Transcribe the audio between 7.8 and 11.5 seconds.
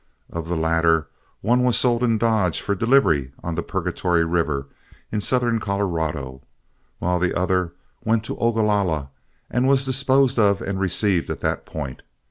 went to Ogalalla, and was disposed of and received at